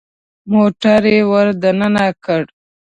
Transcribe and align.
موټر 0.51 1.01
يې 1.13 1.19
ور 1.29 1.47
دننه 1.61 2.05
کړ. 2.23 2.43